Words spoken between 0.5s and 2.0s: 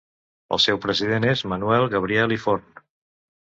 El seu president és Manuel